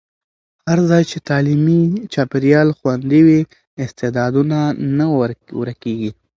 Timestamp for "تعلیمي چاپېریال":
1.29-2.67